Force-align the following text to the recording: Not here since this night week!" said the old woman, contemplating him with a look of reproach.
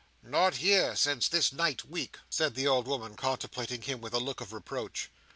Not 0.23 0.55
here 0.55 0.95
since 0.95 1.27
this 1.27 1.53
night 1.53 1.85
week!" 1.85 2.17
said 2.27 2.55
the 2.55 2.65
old 2.65 2.87
woman, 2.87 3.15
contemplating 3.15 3.83
him 3.83 4.01
with 4.01 4.15
a 4.15 4.19
look 4.19 4.41
of 4.41 4.51
reproach. 4.51 5.11